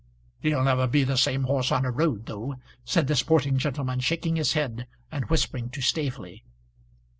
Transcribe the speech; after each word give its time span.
"He'll 0.39 0.63
never 0.63 0.87
be 0.87 1.03
the 1.03 1.15
same 1.15 1.43
horse 1.43 1.71
on 1.71 1.85
a 1.85 1.91
road 1.91 2.25
though," 2.25 2.55
said 2.83 3.05
the 3.05 3.15
sporting 3.15 3.59
gentlemen, 3.59 3.99
shaking 3.99 4.35
his 4.35 4.53
head 4.53 4.87
and 5.11 5.29
whispering 5.29 5.69
to 5.69 5.81
Staveley. 5.83 6.43